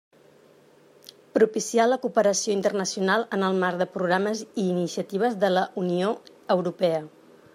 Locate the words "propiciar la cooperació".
1.37-2.55